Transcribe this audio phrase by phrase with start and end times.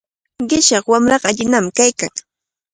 [0.49, 2.13] Qishyaq wamraqa allinami kaykan.